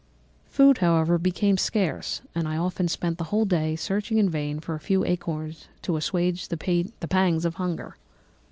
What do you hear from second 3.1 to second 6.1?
the whole day searching in vain for a few acorns to